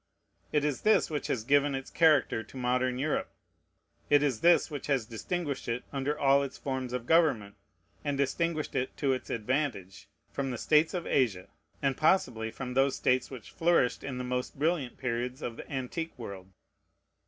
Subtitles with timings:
[0.51, 3.29] It is this which has given its character to modern Europe.
[4.09, 7.53] It is this which has distinguished it under all its forms of government,
[8.03, 11.49] and distinguished it to its advantage, from the states of Asia,
[11.83, 16.17] and possibly from those states which flourished in the most brilliant periods of the antique
[16.17, 16.51] world.